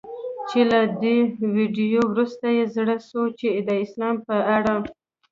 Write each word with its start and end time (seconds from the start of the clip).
چي 0.49 0.61
له 0.71 0.79
دې 1.01 1.17
ویډیو 1.55 2.01
وروسته 2.11 2.45
یې 2.55 2.63
زړه 2.75 2.95
سوی 3.09 3.29
چي 3.39 3.49
د 3.67 3.69
اسلام 3.83 4.15
په 4.27 4.35
اړه 4.55 4.73